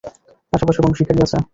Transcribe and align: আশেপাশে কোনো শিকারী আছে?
আশেপাশে 0.53 0.79
কোনো 0.83 0.95
শিকারী 0.99 1.19
আছে? 1.25 1.37